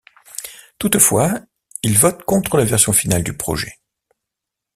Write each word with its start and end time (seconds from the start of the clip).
Toutefois, 0.79 1.41
il 1.83 1.95
vote 1.95 2.23
contre 2.23 2.57
la 2.57 2.65
version 2.65 2.91
finale 2.91 3.21
du 3.21 3.37
projet. 3.37 3.77